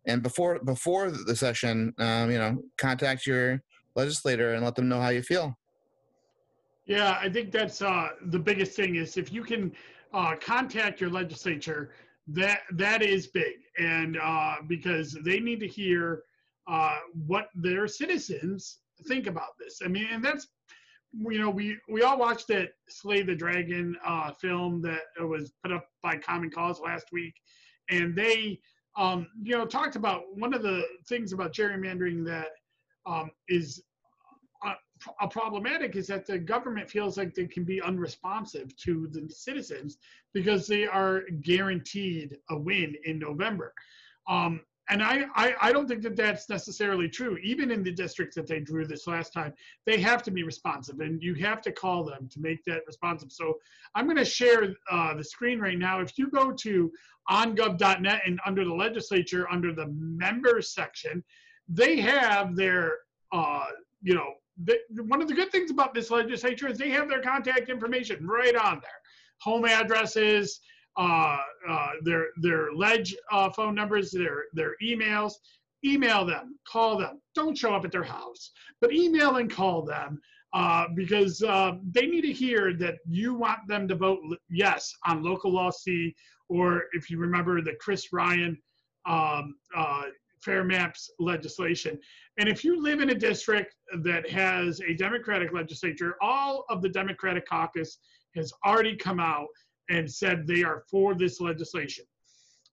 [0.06, 3.62] And before before the session, um, you know, contact your
[3.94, 5.56] legislator and let them know how you feel.
[6.86, 9.72] Yeah, I think that's uh, the biggest thing is if you can
[10.14, 11.90] uh, contact your legislature,
[12.28, 16.22] that that is big, and uh, because they need to hear
[16.68, 19.80] uh, what their citizens think about this.
[19.84, 20.48] I mean, and that's
[21.12, 25.72] you know we we all watched that Slay the Dragon uh, film that was put
[25.72, 27.34] up by Common Cause last week,
[27.90, 28.60] and they
[28.96, 32.50] um, you know talked about one of the things about gerrymandering that
[33.06, 33.82] um, is
[35.20, 39.98] a problematic is that the government feels like they can be unresponsive to the citizens
[40.34, 43.72] because they are guaranteed a win in November.
[44.28, 47.38] Um, and I, I, I don't think that that's necessarily true.
[47.42, 49.52] Even in the districts that they drew this last time,
[49.86, 53.32] they have to be responsive, and you have to call them to make that responsive.
[53.32, 53.58] So
[53.94, 56.00] I'm going to share uh, the screen right now.
[56.00, 56.92] If you go to
[57.30, 61.22] ongov.net and under the legislature, under the members section,
[61.68, 62.98] they have their,
[63.32, 63.66] uh,
[64.02, 67.22] you know, the, one of the good things about this legislature is they have their
[67.22, 68.90] contact information right on there
[69.40, 70.60] home addresses
[70.98, 75.34] uh, uh, their their ledge uh, phone numbers their their emails
[75.84, 77.20] email them call them.
[77.34, 80.20] Don't show up at their house but email and call them
[80.52, 84.18] uh, because uh, they need to hear that you want them to vote
[84.50, 86.14] yes on local law c
[86.48, 88.58] or if you remember the chris ryan
[89.06, 89.54] um,
[90.42, 91.98] fair maps legislation.
[92.38, 96.88] And if you live in a district that has a Democratic legislature, all of the
[96.88, 97.98] Democratic caucus
[98.34, 99.48] has already come out
[99.88, 102.04] and said they are for this legislation.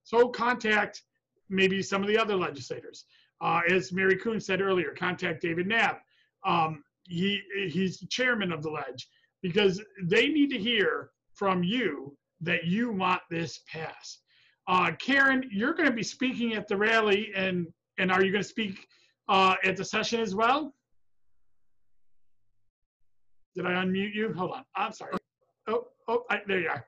[0.04, 1.04] So contact
[1.50, 3.06] maybe some of the other legislators.
[3.42, 6.02] Uh, as Mary Kuhn said earlier, contact David Knapp.
[6.46, 9.08] Um, he, he's the chairman of the ledge
[9.42, 14.22] because they need to hear from you that you want this passed.
[14.68, 17.68] Uh, Kerin, you're going to be speaking at the rally, and
[18.00, 18.88] and are you going to speak
[19.30, 20.74] uh, at the session as well?
[23.56, 24.34] Did I unmute you?
[24.34, 24.64] Hold on.
[24.76, 25.14] I'm sorry.
[25.68, 26.86] Oh, oh, I, there you are.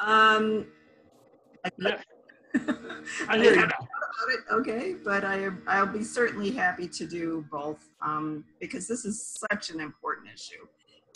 [0.00, 0.66] Um,
[1.78, 2.00] Yeah,
[3.28, 3.88] I hear you now.
[4.30, 9.38] it, okay, but I, I'll be certainly happy to do both um, because this is
[9.50, 10.66] such an important issue.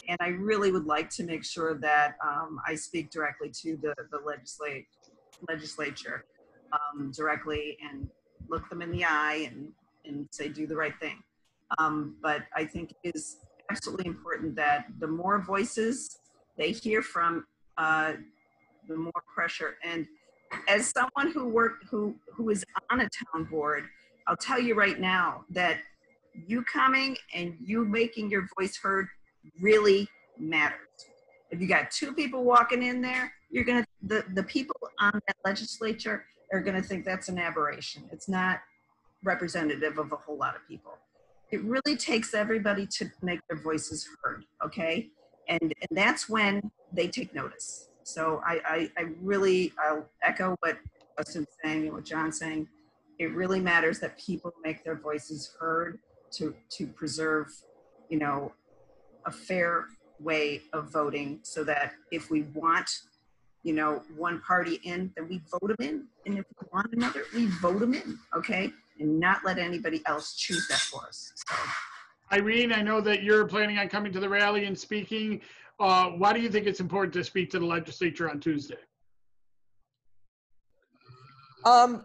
[0.08, 3.94] And I really would like to make sure that um, I speak directly to the,
[4.10, 4.86] the legislate,
[5.48, 6.24] legislature
[6.72, 8.08] um, directly and
[8.48, 9.68] look them in the eye and,
[10.04, 11.22] and say, do the right thing.
[11.78, 13.38] Um, but I think it is
[13.70, 16.18] absolutely important that the more voices
[16.58, 17.46] they hear from,
[17.78, 18.14] uh,
[18.88, 19.76] the more pressure.
[19.84, 20.06] And
[20.68, 23.84] as someone who worked, who who is on a town board,
[24.26, 25.78] I'll tell you right now that
[26.46, 29.08] you coming and you making your voice heard
[29.60, 30.08] really
[30.38, 30.78] matters.
[31.50, 35.36] If you got two people walking in there, you're gonna the the people on that
[35.44, 38.04] legislature are gonna think that's an aberration.
[38.12, 38.60] It's not
[39.24, 40.92] representative of a whole lot of people.
[41.50, 45.10] It really takes everybody to make their voices heard, okay?
[45.48, 47.88] And, and that's when they take notice.
[48.04, 50.78] So I, I, I really, I'll echo what
[51.18, 52.68] Justin's saying and what John's saying.
[53.18, 55.98] It really matters that people make their voices heard
[56.32, 57.46] to, to preserve,
[58.08, 58.52] you know,
[59.26, 59.86] a fair
[60.18, 62.90] way of voting so that if we want,
[63.62, 66.06] you know, one party in, then we vote them in.
[66.26, 68.72] And if we want another, we vote them in, okay?
[68.98, 71.32] And not let anybody else choose that for us.
[71.36, 71.56] So,
[72.32, 75.42] Irene, I know that you're planning on coming to the rally and speaking.
[75.82, 78.76] Uh, why do you think it's important to speak to the legislature on Tuesday?
[81.64, 82.04] Um,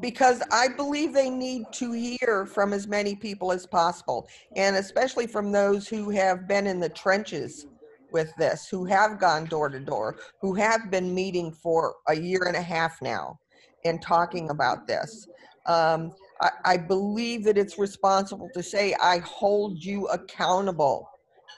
[0.00, 5.28] because I believe they need to hear from as many people as possible, and especially
[5.28, 7.68] from those who have been in the trenches
[8.10, 12.42] with this, who have gone door to door, who have been meeting for a year
[12.48, 13.38] and a half now
[13.84, 15.28] and talking about this.
[15.66, 16.10] Um,
[16.40, 21.08] I, I believe that it's responsible to say, I hold you accountable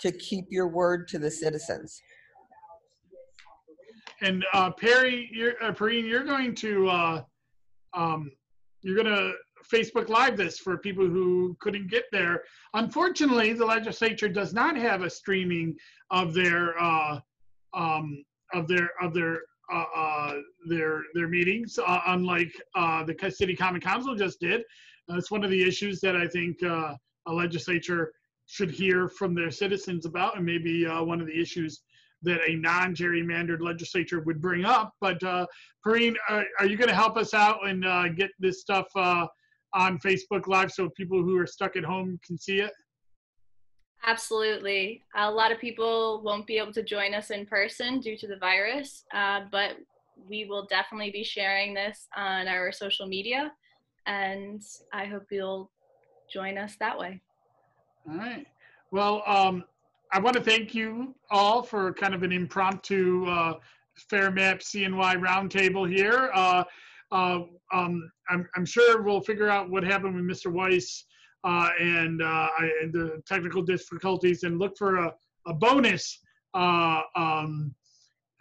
[0.00, 2.00] to keep your word to the citizens.
[4.22, 7.22] And uh, Perry, you're, uh, Perrine, you're going to uh,
[7.94, 8.30] um,
[8.82, 9.32] you're going to
[9.70, 12.42] Facebook Live this for people who couldn't get there.
[12.74, 15.74] Unfortunately, the legislature does not have a streaming
[16.10, 17.20] of their uh,
[17.74, 19.40] um, of their of their
[19.72, 20.34] uh, uh,
[20.68, 24.62] their their meetings, uh, unlike uh, the city common council just did.
[25.08, 26.94] That's one of the issues that I think uh,
[27.26, 28.12] a legislature
[28.50, 31.82] should hear from their citizens about, and maybe uh, one of the issues
[32.22, 34.92] that a non-gerrymandered legislature would bring up.
[35.00, 35.46] But uh,
[35.86, 39.26] Perrine, are, are you going to help us out and uh, get this stuff uh,
[39.72, 42.72] on Facebook Live so people who are stuck at home can see it?
[44.04, 45.02] Absolutely.
[45.14, 48.36] A lot of people won't be able to join us in person due to the
[48.36, 49.76] virus, uh, but
[50.28, 53.52] we will definitely be sharing this on our social media,
[54.06, 54.60] and
[54.92, 55.70] I hope you'll
[56.32, 57.22] join us that way.
[58.08, 58.46] All right.
[58.90, 59.64] Well, um,
[60.12, 63.54] I want to thank you all for kind of an impromptu uh,
[64.08, 66.30] Fair Map CNY roundtable here.
[66.34, 66.64] Uh,
[67.12, 67.40] uh,
[67.72, 70.50] um, I'm, I'm, sure we'll figure out what happened with Mr.
[70.50, 71.04] Wice
[71.44, 75.14] uh, and, uh, I, and, the technical difficulties and look for a,
[75.46, 76.18] a bonus
[76.54, 77.74] uh, um,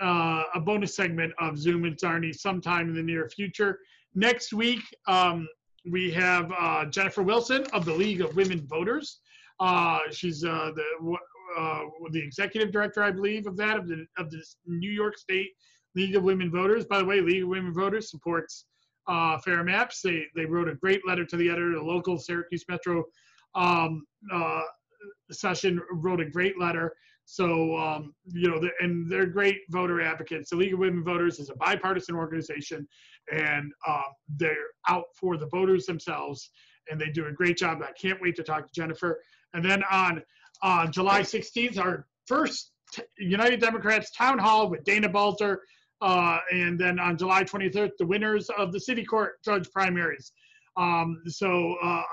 [0.01, 3.79] a bonus segment of Zoom and Czarny sometime in the near future.
[4.15, 5.47] Next week, um,
[5.91, 6.51] we have
[6.89, 9.19] Jennifer Wilson of the League of Women Voters.
[9.59, 11.17] Uh, she's uh, the
[11.57, 11.81] uh,
[12.11, 15.49] the executive director, I believe, of that of the of the New York State
[15.95, 16.85] League of Women Voters.
[16.85, 18.65] By the way, League of Women Voters supports
[19.07, 20.01] uh, Fair Maps.
[20.01, 21.73] They they wrote a great letter to the editor.
[21.73, 23.03] The local Syracuse Metro
[23.55, 24.61] um, uh,
[25.31, 26.93] session wrote a great letter.
[27.25, 30.49] So um, you know, and they're great voter advocates.
[30.49, 32.87] The League of Women Voters is a bipartisan organization,
[33.31, 34.03] and um,
[34.37, 34.55] they're
[34.87, 36.49] out for the voters themselves,
[36.89, 37.83] and they do a great job.
[37.83, 39.19] I can't wait to talk to Jennifer.
[39.53, 40.21] And then on
[40.61, 45.57] uh, July 16th, our first t- United Democrats town hall with Dana Balter.
[46.01, 50.31] Uh, and then on July 23rd, the winners of the city court judge primaries.
[50.77, 52.03] Um, so uh,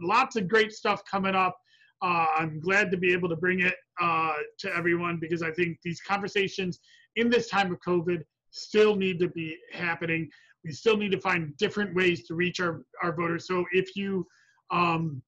[0.00, 1.56] lots of great stuff coming up.
[2.02, 5.78] Uh, I'm glad to be able to bring it uh, to everyone because I think
[5.82, 6.80] these conversations
[7.16, 10.28] in this time of COVID still need to be happening.
[10.64, 13.46] We still need to find different ways to reach our, our voters.
[13.46, 14.26] So if you
[14.70, 15.22] um,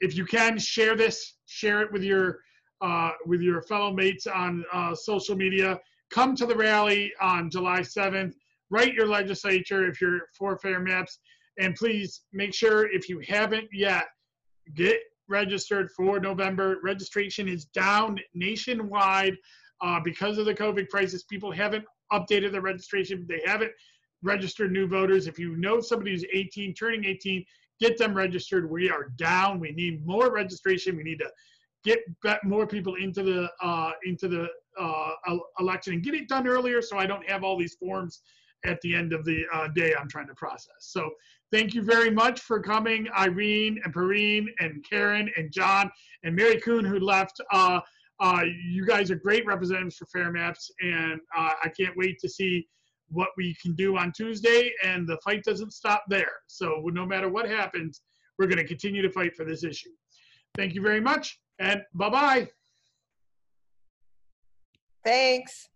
[0.00, 2.40] if you can share this, share it with your
[2.82, 5.80] uh, with your fellow mates on uh, social media.
[6.10, 8.34] Come to the rally on July 7th.
[8.70, 11.18] Write your legislature if you're for fair maps,
[11.58, 14.06] and please make sure if you haven't yet,
[14.74, 16.76] get registered for November.
[16.82, 19.36] Registration is down nationwide
[19.80, 21.24] uh, because of the COVID crisis.
[21.24, 23.26] People haven't updated their registration.
[23.28, 23.72] They haven't
[24.22, 25.26] registered new voters.
[25.26, 27.44] If you know somebody who's 18, turning 18,
[27.80, 28.70] get them registered.
[28.70, 29.60] We are down.
[29.60, 30.96] We need more registration.
[30.96, 31.30] We need to
[31.84, 32.00] get
[32.44, 34.48] more people into the uh, into the
[34.78, 38.22] uh, election and get it done earlier, so I don't have all these forms
[38.64, 40.74] at the end of the uh, day I'm trying to process.
[40.80, 41.10] So
[41.52, 45.90] thank you very much for coming, Irene and Perrine and Kerin and John
[46.24, 47.40] and Mary Kuhn who left.
[47.52, 47.80] Uh,
[48.18, 52.28] uh, you guys are great representatives for Fair Maps, and uh, I can't wait to
[52.28, 52.66] see
[53.08, 56.32] what we can do on Tuesday, and the fight doesn't stop there.
[56.46, 58.02] So no matter what happens,
[58.38, 59.90] we're going to continue to fight for this issue.
[60.56, 62.48] Thank you very much, and bye-bye.
[65.04, 65.68] Thanks.